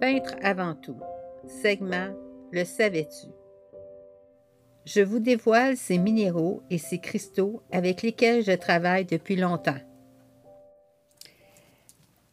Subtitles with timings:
[0.00, 0.96] Peintre avant tout.
[1.62, 2.14] Segment
[2.52, 3.28] Le savais-tu?
[4.84, 9.78] Je vous dévoile ces minéraux et ces cristaux avec lesquels je travaille depuis longtemps.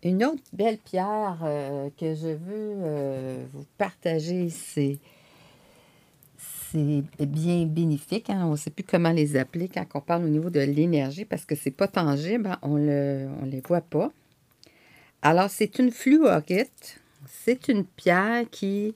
[0.04, 5.00] Une autre belle pierre euh, que je veux euh, vous partager, c'est
[7.20, 8.30] bien bénéfique.
[8.30, 8.46] Hein.
[8.48, 11.46] On ne sait plus comment les appeler quand on parle au niveau de l'énergie parce
[11.46, 12.59] que c'est pas tangible, hein.
[12.64, 14.12] on ne les voit pas.
[15.21, 17.00] Alors, c'est une fluorite.
[17.34, 18.93] C'est une pierre qui,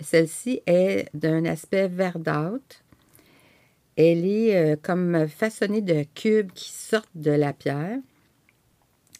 [0.00, 2.82] celle-ci, est d'un aspect verdâtre.
[3.96, 7.98] Elle est euh, comme façonnée de cubes qui sortent de la pierre.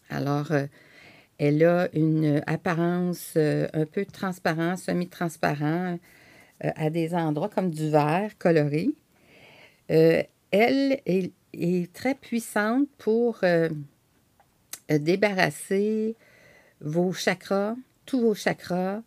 [0.08, 0.66] Alors, euh,
[1.38, 5.98] elle a une apparence euh, un peu transparent, semi-transparent,
[6.60, 8.90] à des endroits comme du verre coloré.
[9.88, 13.40] elle est, très puissante pour
[14.88, 16.14] débarrasser
[16.80, 17.74] vos chakras,
[18.12, 19.00] tous vos chakras,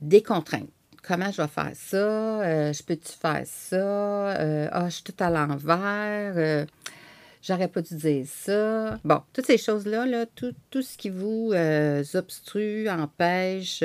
[0.00, 0.70] des contraintes.
[1.02, 1.96] Comment je vais faire ça?
[1.96, 3.76] Euh, je peux-tu faire ça?
[3.76, 6.34] Euh, ah, je suis tout à l'envers.
[6.36, 6.64] Euh,
[7.42, 9.00] j'aurais pas dû dire ça.
[9.02, 11.52] Bon, toutes ces choses-là, là, tout, tout, ce qui vous
[12.14, 13.82] obstrue, empêche,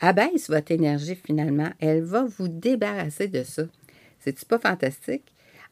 [0.00, 3.64] abaisse votre énergie finalement, elle va vous débarrasser de ça.
[4.20, 5.24] C'est-tu pas fantastique?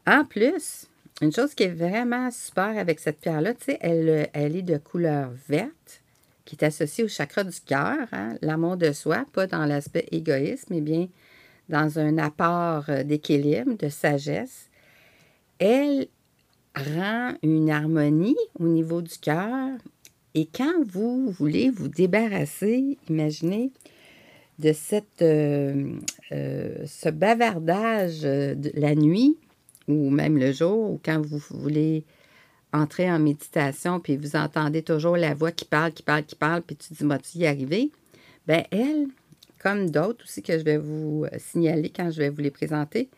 [0.05, 0.88] En plus,
[1.22, 4.78] une chose qui est vraiment super avec cette pierre-là, tu sais, elle, elle est de
[4.78, 6.03] couleur verte
[6.47, 10.75] qui est associé au chakra du cœur, hein, l'amour de soi, pas dans l'aspect égoïsme,
[10.75, 11.08] mais bien
[11.69, 14.70] dans un apport euh, d'équilibre, de sagesse,
[15.58, 16.06] elle
[16.75, 19.77] rend une harmonie au niveau du cœur.
[20.34, 23.72] Et quand vous voulez vous débarrasser, imaginez,
[24.58, 25.94] de cette, euh,
[26.33, 29.36] euh, ce bavardage de la nuit
[29.88, 32.05] ou même le jour, ou quand vous voulez
[32.77, 36.62] entrer en méditation, puis vous entendez toujours la voix qui parle, qui parle, qui parle,
[36.62, 37.91] puis tu dis, vas-tu y arriver?
[38.46, 39.06] Bien, elle,
[39.58, 43.08] comme d'autres aussi que je vais vous euh, signaler quand je vais vous les présenter,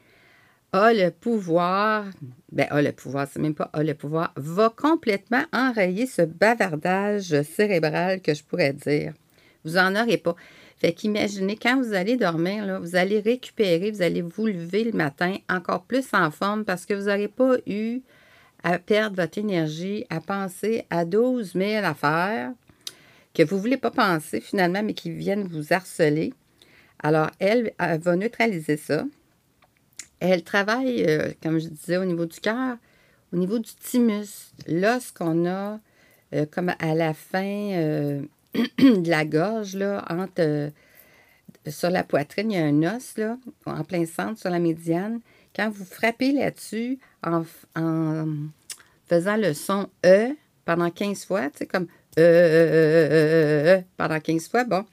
[0.73, 2.05] a le pouvoir,
[2.52, 7.42] ben a le pouvoir, c'est même pas a le pouvoir, va complètement enrayer ce bavardage
[7.42, 9.14] cérébral que je pourrais dire.
[9.64, 10.36] Vous en aurez pas.
[10.77, 15.36] Fait qu'imaginez, quand vous allez dormir, vous allez récupérer, vous allez vous lever le matin
[15.48, 18.01] encore plus en forme parce que vous n'aurez pas eu
[18.63, 22.52] à perdre votre énergie, à penser à 12 000 affaires
[23.35, 26.35] que vous ne voulez pas penser finalement, mais qui viennent vous harceler.
[27.01, 29.05] Alors, elle, va neutraliser ça.
[30.20, 32.77] Elle travaille, euh, comme je disais, au niveau du cœur,
[33.33, 35.79] au niveau du thymus, l'os qu'on a
[36.35, 38.23] euh, comme à la fin euh,
[38.55, 40.70] de la gorge, là, entre,
[41.69, 43.14] sur la poitrine, il y a un os,
[43.67, 45.20] en plein centre, sur la médiane.
[45.55, 47.42] Quand vous frappez là-dessus en,
[49.07, 50.31] faisant le son E
[50.64, 51.86] pendant 15 fois, tu sais, comme
[52.19, 54.85] E, e, e, pendant 15 fois, bon,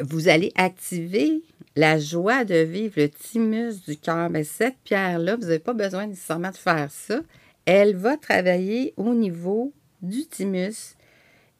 [0.00, 1.42] vous allez activer
[1.74, 4.30] la joie de vivre, le thymus du cœur.
[4.30, 7.20] Mais cette pierre-là, vous n'avez pas besoin nécessairement de faire ça.
[7.64, 9.72] Elle va travailler au niveau
[10.02, 10.96] du thymus,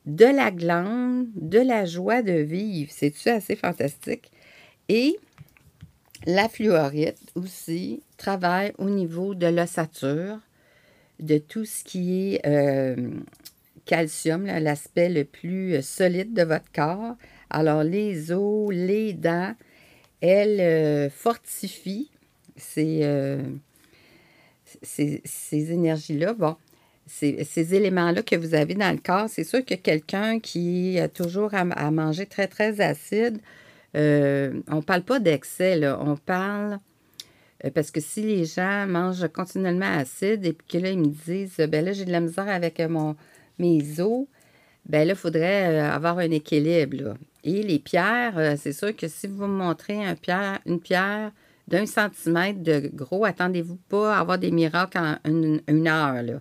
[0.06, 2.90] de la glande, de la joie de vivre.
[2.92, 4.30] C'est-tu assez fantastique?
[4.88, 5.16] Et
[6.26, 10.38] la fluorite aussi travaille au niveau de l'ossature,
[11.20, 13.10] de tout ce qui est euh,
[13.86, 17.16] calcium, l'aspect le plus euh, solide de votre corps.
[17.50, 19.54] Alors, les os, les dents,
[20.20, 22.10] elle euh, fortifie
[22.56, 23.02] ces,
[25.52, 26.34] énergies-là.
[26.34, 26.56] Bon,
[27.06, 31.54] ces, éléments-là que vous avez dans le corps, c'est sûr que quelqu'un qui a toujours
[31.54, 33.40] à manger très, très acide,
[33.94, 36.78] euh, on ne parle pas d'excès, on parle
[37.64, 41.56] euh, parce que si les gens mangent continuellement acide et que là, ils me disent
[41.68, 43.12] ben là, j'ai de la misère avec euh,
[43.58, 44.26] mes os,
[44.86, 47.14] ben là, il faudrait avoir un équilibre.
[47.44, 49.98] Et les pierres, c'est sûr que si vous me montrez
[50.66, 51.32] une pierre
[51.68, 56.40] d'un centimètre de gros, attendez-vous pas à avoir des miracles en une, heure.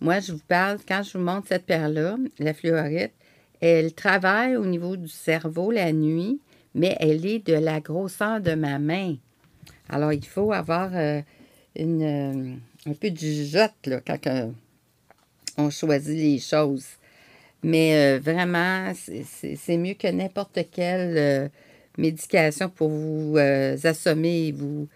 [0.00, 3.12] Moi, je vous parle, quand je vous montre cette pierre-là, la fluorite,
[3.60, 6.40] elle travaille au niveau du cerveau la nuit
[6.76, 9.16] mais elle est de la grosseur de ma main.
[9.88, 11.22] Alors, il faut avoir euh,
[11.80, 14.50] euh, un peu de jugeote là, quand euh,
[15.56, 16.86] on choisit les choses.
[17.62, 21.50] Mais vraiment, c'est mieux que n'importe quelle
[21.98, 23.36] médication pour vous
[23.82, 24.86] assommer et vous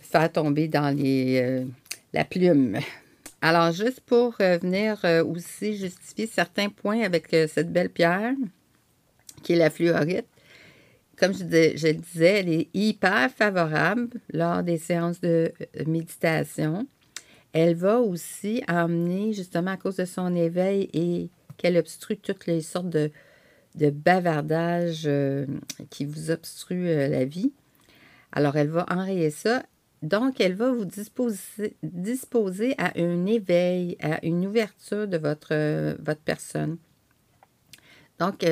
[0.00, 1.66] faire tomber dans les,
[2.14, 2.78] la plume.
[3.42, 8.32] Alors, juste pour venir aussi justifier certains points avec cette belle pierre,
[9.42, 10.24] qui est la fluorite,
[11.16, 16.86] comme je, le disais, elle est hyper favorable lors des séances de euh, méditation.
[17.52, 22.60] Elle va aussi amener, justement à cause de son éveil et qu'elle obstrue toutes les
[22.60, 23.10] sortes de,
[23.76, 25.46] de bavardage euh,
[25.88, 27.52] qui vous obstrue euh, la vie.
[28.32, 29.62] Alors, elle va enrayer ça.
[30.02, 36.76] Donc, elle va vous disposer, à un éveil, à une ouverture de votre, votre personne.
[38.18, 38.44] Donc,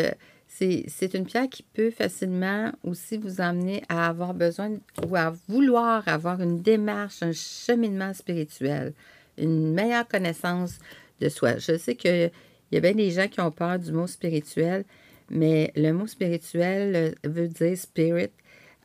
[0.56, 4.70] c'est une pierre qui peut facilement aussi vous amener à avoir besoin
[5.04, 8.92] ou à vouloir avoir une démarche, un cheminement spirituel,
[9.36, 10.78] une meilleure connaissance
[11.20, 11.58] de soi.
[11.58, 12.30] Je sais qu'il
[12.70, 14.84] y a bien des gens qui ont peur du mot spirituel,
[15.28, 18.30] mais le mot spirituel euh, veut dire spirit.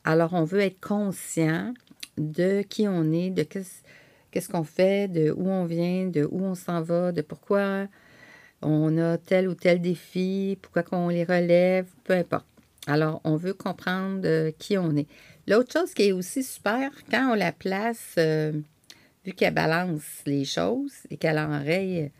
[0.04, 1.74] Alors, on veut être conscient
[2.18, 6.56] de qui on est, de qu'est-ce qu'on fait, de où on vient, de où on
[6.56, 7.88] s'en va, de pourquoi
[8.62, 12.46] on a tel ou tel défi, pourquoi qu'on les relève, peu importe.
[12.88, 15.08] Alors, on veut comprendre euh, qui on est.
[15.48, 18.52] L'autre chose qui est aussi super, quand on la place, euh,
[19.26, 22.12] vu qu'elle balance les choses et qu'elle enraye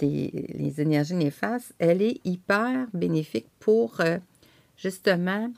[0.00, 4.18] les énergies néfastes, elle est hyper bénéfique pour euh,
[4.76, 5.50] justement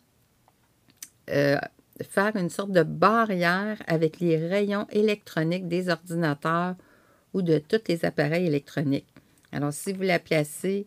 [1.28, 6.76] faire une sorte de barrière avec les rayons électroniques des ordinateurs
[7.34, 9.15] ou de tous les appareils électroniques.
[9.52, 10.86] Alors, si vous la placez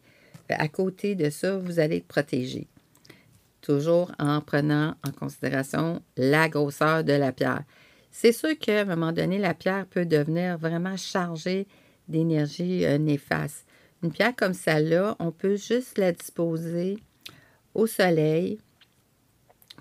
[0.51, 2.67] euh, à côté de ça, vous allez être protégé.
[3.61, 7.63] Toujours en prenant en considération la grosseur de la pierre.
[8.11, 11.67] C'est sûr qu'à un moment donné, la pierre peut devenir vraiment chargée
[12.07, 13.65] d'énergie euh, néfaste.
[14.01, 16.97] Une pierre comme celle-là, on peut juste la disposer
[17.73, 18.59] au soleil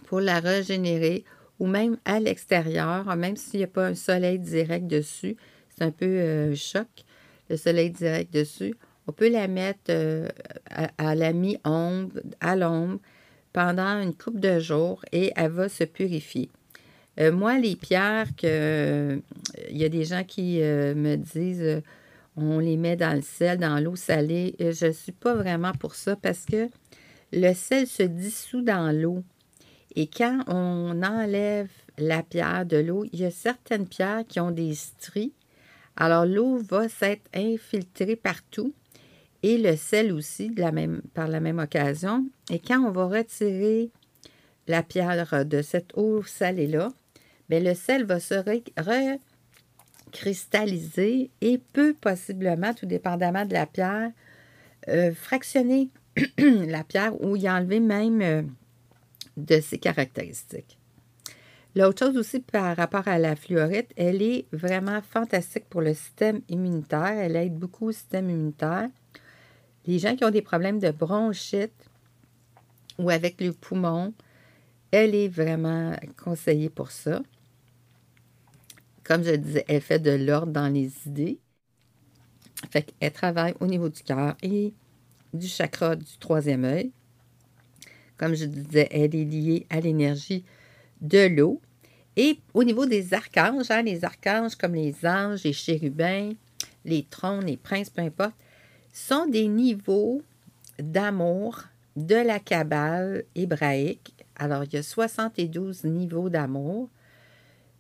[0.05, 1.25] pour la régénérer
[1.59, 5.37] ou même à l'extérieur, même s'il n'y a pas un soleil direct dessus.
[5.71, 6.89] C'est un peu euh, choc,
[7.49, 8.75] le soleil direct dessus.
[9.07, 10.29] On peut la mettre euh,
[10.99, 12.99] à, la mi-ombre, à l'ombre,
[13.53, 16.51] pendant une coupe de jours et elle va se purifier.
[17.33, 19.21] moi, les pierres que
[19.71, 21.83] il y a des gens qui me disent
[22.41, 24.55] on les met dans le sel, dans l'eau salée.
[24.61, 26.69] Je ne suis pas vraiment pour ça parce que
[27.33, 29.25] le sel se dissout dans l'eau.
[29.97, 34.51] Et quand on enlève la pierre de l'eau, il y a certaines pierres qui ont
[34.51, 35.33] des stries.
[36.01, 38.73] Alors l'eau va s'être infiltrée partout
[39.43, 40.49] et le sel aussi
[41.13, 42.25] par la même occasion.
[42.51, 43.91] Et quand on va retirer
[44.69, 46.93] la pierre de cette eau salée-là,
[47.49, 48.35] bien, le sel va se
[50.13, 54.13] cristallisé et peut possiblement, tout dépendamment de la pierre,
[54.89, 55.91] euh, fractionner
[56.39, 58.43] la pierre ou y enlever même euh,
[59.37, 60.78] de ses caractéristiques.
[61.79, 66.41] L'autre chose aussi par rapport à la fluorite, elle est vraiment fantastique pour le système
[66.49, 67.17] immunitaire.
[67.17, 68.89] Elle aide beaucoup au système immunitaire.
[69.87, 71.89] Les gens qui ont des problèmes de bronchite
[72.99, 74.13] ou avec le poumon,
[74.91, 77.23] elle est vraiment conseillée pour ça.
[79.05, 81.39] Comme je disais, elle fait de l'ordre dans les idées.
[82.73, 84.75] Fait qu'elle travaille au niveau du cœur et
[85.33, 86.91] du chakra du troisième œil.
[88.17, 90.45] Comme je disais, elle est liée à l'énergie
[91.01, 91.63] de l'eau.
[92.21, 96.33] Et au niveau des archanges, hein, les archanges comme les anges, les chérubins,
[96.85, 98.35] les trônes, les princes, peu importe,
[98.93, 100.21] sont des niveaux
[100.81, 101.63] d'amour
[101.95, 104.15] de la Kabbale hébraïque.
[104.35, 106.89] Alors, il y a 72 niveaux d'amour.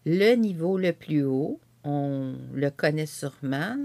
[0.06, 3.76] Le niveau le plus haut, on le connaît sûrement,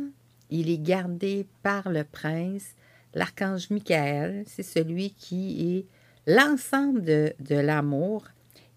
[0.51, 2.75] il est gardé par le prince,
[3.15, 5.85] l'archange Michael, c'est celui qui est
[6.31, 8.25] l'ensemble de, l'amour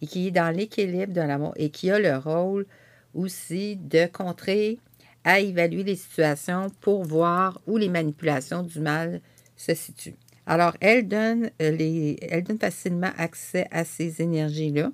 [0.03, 2.67] et qui est dans l'équilibre de l'amour et qui a le rôle
[3.15, 4.79] aussi de contrer,
[5.25, 9.21] à évaluer les situations pour voir où les manipulations du mal
[9.57, 10.15] se situent.
[10.47, 14.93] Alors, elle donne, donne facilement accès à ces énergies-là.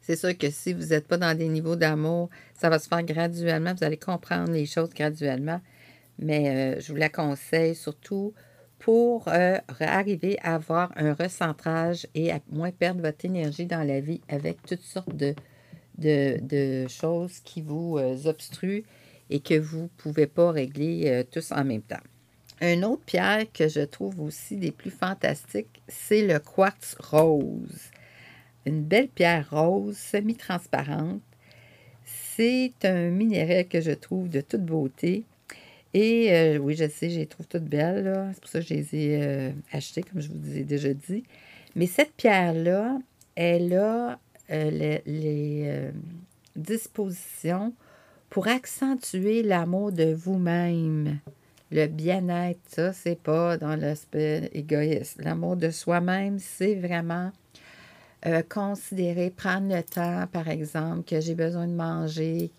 [0.00, 3.02] C'est sûr que si vous n'êtes pas dans des niveaux d'amour, ça va se faire
[3.04, 3.74] graduellement.
[3.74, 5.60] Vous allez comprendre les choses graduellement.
[6.18, 8.32] Mais euh, je vous la conseille surtout
[8.78, 14.00] pour euh, arriver à avoir un recentrage et à moins perdre votre énergie dans la
[14.00, 18.84] vie avec toutes sortes de, choses qui vous euh, obstruent
[19.30, 21.96] et que vous ne pouvez pas régler tous en même temps.
[22.60, 27.90] Une autre pierre que je trouve aussi des plus fantastiques, c'est le quartz rose
[28.66, 31.22] une belle pierre rose semi-transparente.
[32.04, 35.24] C'est un minéral que je trouve de toute beauté.
[35.94, 38.30] Et euh, oui, je sais, je les trouve toutes belles.
[38.34, 41.24] C'est pour ça que je les ai euh, achetées, comme je vous ai déjà dit.
[41.74, 42.98] Mais cette pierre-là,
[43.34, 44.18] elle a
[44.50, 45.90] euh, les,
[46.54, 47.74] dispositions
[48.30, 51.18] pour accentuer l'amour de vous-même.
[51.70, 55.22] Le bien-être, ça, c'est pas dans l'aspect égoïste.
[55.22, 57.30] L'amour de soi-même, c'est vraiment
[58.48, 62.50] considérer, prendre le temps, par exemple, que j'ai besoin de manger,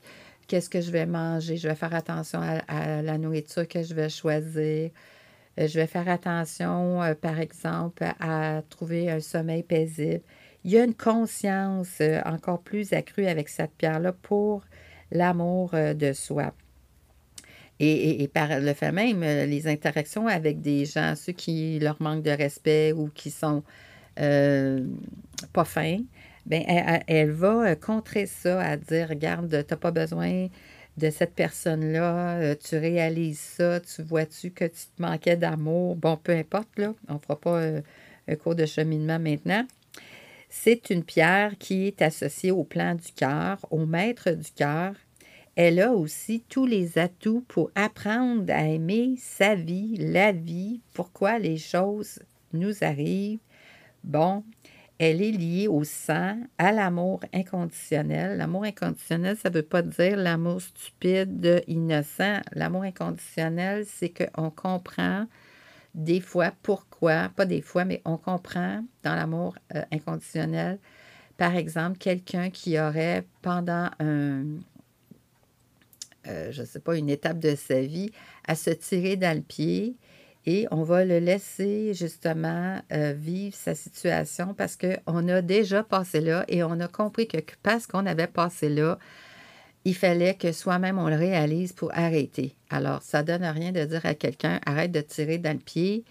[0.47, 4.09] qu'est-ce que je vais manger, je vais faire attention à, la nourriture que je vais
[4.09, 4.89] choisir.
[5.57, 10.21] je vais faire attention, par exemple, à trouver un sommeil paisible.
[10.63, 14.63] Il y a une conscience encore plus accrue avec cette pierre-là pour
[15.11, 16.53] l'amour de soi.
[17.79, 22.31] Et, par le fait même, les interactions avec des gens, ceux qui leur manquent de
[22.31, 23.63] respect ou qui sont
[24.15, 25.99] pas fins,
[26.47, 26.63] bien,
[27.07, 30.47] elle, va contrer ça à dire, regarde, tu n'as pas besoin
[30.97, 35.95] de cette personne-là, euh, tu réalises ça, tu vois-tu que tu te manquais d'amour?
[35.95, 37.81] Bon, peu importe, là, on ne fera pas euh,
[38.27, 39.65] un cours de cheminement maintenant.
[40.49, 44.93] C'est une pierre qui est associée au plan du cœur, au maître du cœur.
[45.55, 51.39] Elle a aussi tous les atouts pour apprendre à aimer sa vie, la vie, pourquoi
[51.39, 52.19] les choses
[52.53, 53.39] nous arrivent.
[54.03, 54.43] Bon,
[54.99, 58.37] elle est liée au sang, à l'amour inconditionnel.
[58.37, 62.41] L'amour inconditionnel, ça ne veut pas dire l'amour stupide, innocent.
[62.53, 65.27] L'amour inconditionnel, c'est qu'on comprend
[65.93, 70.79] des fois pourquoi, pas des fois, mais on comprend dans l'amour euh, inconditionnel,
[71.37, 74.45] par exemple, quelqu'un qui aurait pendant un,
[76.27, 78.11] euh, je sais pas, une étape de sa vie,
[78.47, 79.95] à se tirer dans le pied
[80.47, 86.21] et on va le laisser justement euh, vivre sa situation parce qu'on a déjà passé
[86.21, 88.97] là et on a compris que parce qu'on avait passé là,
[89.83, 92.55] il fallait que soi-même on le réalise pour arrêter.
[92.69, 96.05] Alors, ça donne rien de dire à quelqu'un arrête de tirer dans le pied.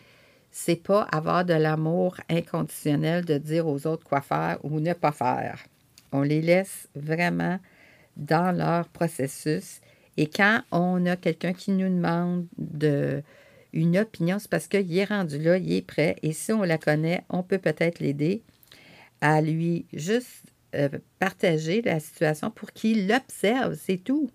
[0.51, 5.13] C'est pas avoir de l'amour inconditionnel de dire aux autres quoi faire ou ne pas
[5.13, 5.65] faire.
[6.13, 7.59] On les laisse vraiment
[8.19, 9.81] dans leur processus.
[10.19, 13.23] Et quand on a quelqu'un qui nous demande de,
[13.77, 16.17] une opinion, c'est parce qu'il est rendu là, il est prêt.
[16.23, 18.43] Et si on la connaît, on peut peut-être l'aider
[19.21, 24.31] à lui juste euh, partager la situation pour qu'il l'observe, c'est tout.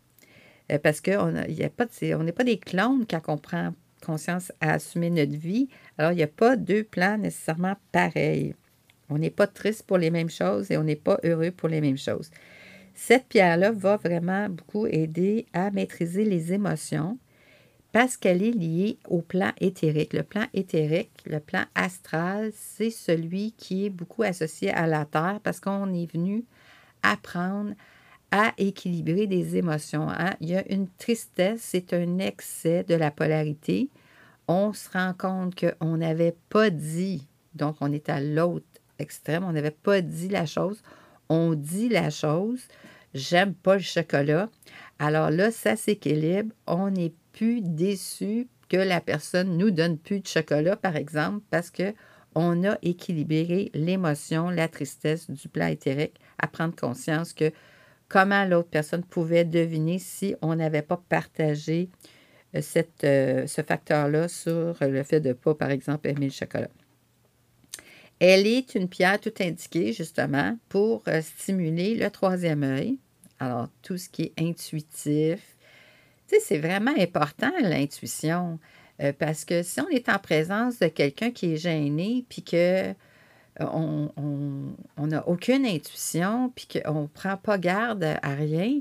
[0.71, 3.74] Euh, parce qu'on n'est pas des clones quand on prend
[4.05, 5.69] conscience à assumer notre vie.
[5.98, 8.55] Alors, il n'y a pas deux plans nécessairement pareils.
[9.10, 11.81] On n'est pas triste pour les mêmes choses et on n'est pas heureux pour les
[11.81, 12.31] mêmes choses.
[12.93, 17.17] Cette pierre-là va vraiment beaucoup aider à maîtriser les émotions,
[17.91, 20.13] parce qu'elle est liée au plan éthérique.
[20.13, 25.39] Le plan éthérique, le plan astral, c'est celui qui est beaucoup associé à la Terre
[25.43, 26.45] parce qu'on est venu
[27.03, 27.74] apprendre
[28.31, 30.10] à équilibrer des émotions.
[30.10, 30.36] Hein.
[30.39, 33.89] Il y a une tristesse, c'est un excès de la polarité.
[34.48, 38.65] On se rend compte qu'on n'avait pas dit, donc on est à l'autre
[39.00, 40.81] extrême, on n'avait pas dit la chose.
[41.27, 42.62] On dit la chose,
[43.13, 44.50] j'aime pas le chocolat.
[45.00, 50.28] Alors là, ça s'équilibre, on est plus déçu que la personne nous donne plus de
[50.28, 51.94] chocolat, par exemple, parce que
[52.34, 57.52] on a équilibré l'émotion, la tristesse du plan éthérique, à prendre conscience que
[58.08, 61.90] comment l'autre personne pouvait deviner si on n'avait pas partagé
[62.56, 62.62] euh,
[63.04, 66.70] euh, ce facteur-là sur le fait de ne pas, par exemple, aimer le chocolat.
[68.20, 72.98] Elle est une pierre tout indiquée, justement, pour euh, stimuler le troisième œil.
[73.40, 75.58] Alors, tout ce qui est intuitif,
[76.40, 78.60] c'est vraiment important l'intuition.
[79.02, 82.90] Euh, parce que si on est en présence de quelqu'un qui est gêné, puis que
[82.90, 82.94] euh,
[83.66, 88.80] on n'a aucune intuition, puis qu'on ne prend pas garde à rien,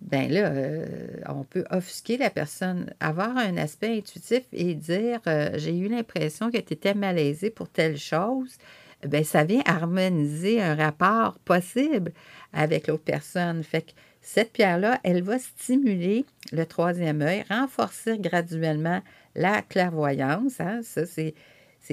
[0.00, 0.86] ben là, euh,
[1.28, 5.20] on peut offusquer la personne, avoir un aspect intuitif et dire
[5.54, 8.58] j'ai eu l'impression que tu étais malaisé pour telle chose.
[9.06, 12.12] Ben, ça vient harmoniser un rapport possible
[12.52, 13.62] avec l'autre personne.
[13.62, 13.92] Fait que
[14.30, 19.00] cette pierre-là, elle va stimuler le troisième œil, renforcer graduellement
[19.34, 20.60] la clairvoyance.
[20.60, 20.80] Hein.
[20.82, 21.34] Ça, c'est,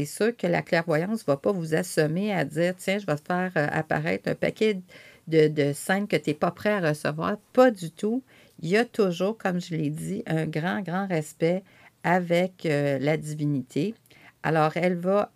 [0.06, 3.26] sûr que la clairvoyance ne va pas vous assommer à dire tiens, je vais te
[3.26, 4.82] faire euh, apparaître un paquet
[5.30, 7.38] de, de scènes que tu n'es pas prêt à recevoir.
[7.54, 8.22] Pas du tout.
[8.60, 11.64] Il y a toujours, comme je l'ai dit, un grand, grand respect
[12.04, 13.96] avec euh, la divinité.
[14.44, 15.32] Alors, elle va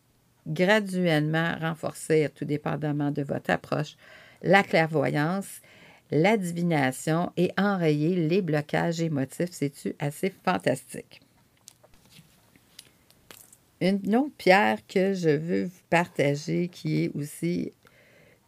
[0.48, 3.96] graduellement renforcer, tout dépendamment de votre approche,
[4.42, 5.62] la clairvoyance
[6.12, 9.52] la divination et enrayer les blocages émotifs.
[9.52, 11.22] C'est-tu assez fantastique?
[13.82, 17.72] Une autre pierre que je veux vous partager, qui est aussi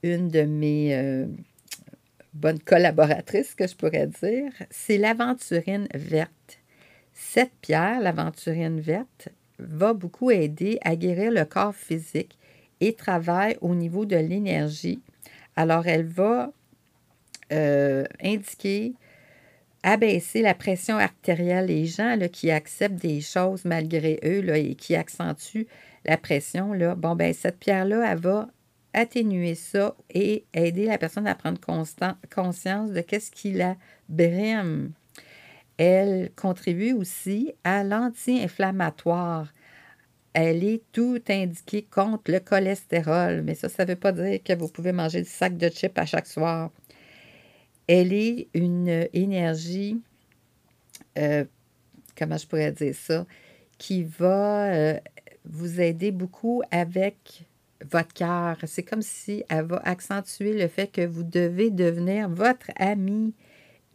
[0.04, 1.26] une de mes euh,
[2.34, 6.60] bonnes collaboratrices, que je pourrais dire, c'est l'aventurine verte.
[7.14, 12.38] Cette pierre, l'aventurine verte, va beaucoup aider à guérir le corps physique
[12.82, 15.02] et travaille au niveau de l'énergie.
[15.56, 16.52] Alors, elle va
[17.52, 18.94] euh, indiquer
[19.84, 21.66] abaisser la pression artérielle.
[21.66, 25.68] Les gens là, qui acceptent des choses malgré eux là, et qui accentuent
[26.06, 28.48] la pression, là, bon, ben, cette pierre-là, elle va
[28.94, 33.76] atténuer ça et aider la personne à prendre conscience de qu'est-ce qui la
[34.10, 34.92] brime.
[35.78, 39.54] Elle contribue aussi à l'anti-inflammatoire.
[40.34, 44.54] Elle est tout indiquée contre le cholestérol, mais ça, ça ne veut pas dire que
[44.54, 46.72] vous pouvez manger du sac de chips à chaque soir.
[47.94, 50.00] Elle est une énergie,
[51.18, 51.44] euh,
[52.18, 53.26] comment je pourrais dire ça,
[53.78, 55.00] qui va euh,
[55.44, 57.44] vous aider beaucoup avec
[57.92, 58.56] votre cœur.
[58.66, 63.34] C'est comme si elle va accentuer le fait que vous devez devenir votre ami.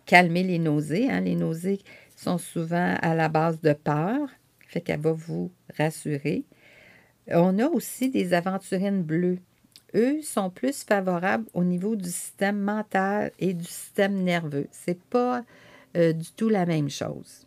[0.04, 1.08] Calmer les nausées.
[1.08, 1.22] Hein.
[1.22, 1.80] Les nausées
[2.16, 4.28] sont souvent à la base de peur.
[4.68, 6.44] Fait qu'elle va vous rassurer.
[7.28, 9.38] On a aussi des aventurines bleues.
[9.95, 14.66] Eux sont plus favorables au niveau du système mental et du système nerveux.
[14.71, 15.45] C'est pas
[15.97, 17.47] euh, du tout la même chose.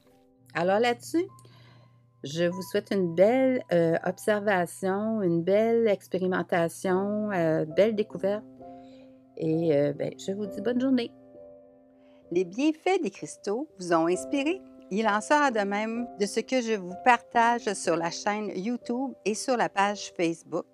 [0.54, 1.28] Alors là-dessus,
[2.24, 8.44] je vous souhaite une belle euh, observation, une belle expérimentation, euh, belle découverte.
[9.38, 11.12] Et euh, ben, je vous dis bonne journée.
[12.32, 14.62] Les bienfaits des cristaux vous ont inspiré?
[14.92, 19.14] Il en sera de même de ce que je vous partage sur la chaîne YouTube
[19.24, 20.66] et sur la page Facebook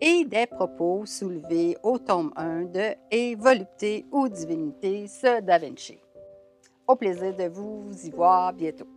[0.00, 5.58] et des propos soulevés au tome 1 de Et volupté ou divinité, ce Da.
[6.86, 8.93] Au plaisir de vous y voir bientôt.